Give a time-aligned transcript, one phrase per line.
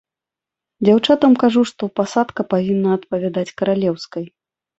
[0.87, 4.29] Дзяўчатам кажу, што пасадка павінна адпавядаць каралеўскай.